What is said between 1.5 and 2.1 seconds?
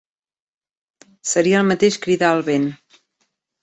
el mateix